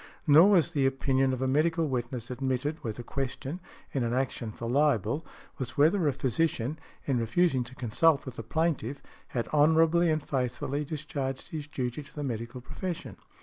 [0.25, 3.59] Nor was the opinion of a medical witness admitted where the question,
[3.93, 5.23] in an action for libel,
[5.59, 10.83] was whether a physician in refusing to consult with the plaintiff had honorably and faithfully
[10.85, 13.17] discharged his duty to the medical profession.